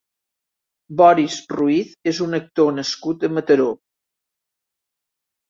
Boris 1.01 1.35
Ruiz 1.55 1.91
és 2.13 2.23
un 2.29 2.39
actor 2.39 2.73
nascut 2.79 3.27
a 3.29 3.33
Mataró. 3.37 3.69